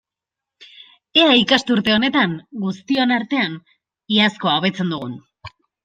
[1.23, 3.57] Ea ikasturte honetan, guztion artean,
[4.19, 5.19] iazkoa hobetzen dugun!